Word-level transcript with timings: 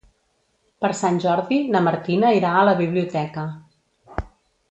Per 0.85 0.89
Sant 0.99 1.19
Jordi 1.25 1.59
na 1.75 1.83
Martina 1.89 2.33
irà 2.39 2.55
a 2.61 2.65
la 2.71 2.75
biblioteca. 2.83 3.47